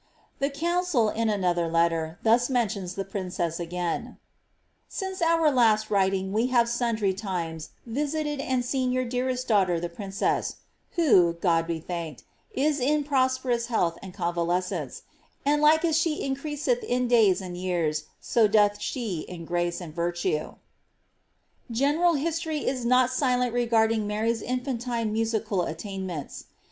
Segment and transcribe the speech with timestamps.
[0.39, 4.13] The council, in another letter, thus men tions the princess again:—^
[4.89, 9.89] Since our last writing we have sundry times Tisited and seen your dearest daughter the
[9.93, 10.55] princess,
[10.93, 15.03] who, God be ihanked, is in prosperotis health and convalescence;
[15.45, 19.93] and like as she ioereaseth in days and years so doth she in grace and
[19.93, 20.55] virtue.''
[21.69, 26.45] General history is not silent regarding Mary's in&ntine musical attain ■lentfl.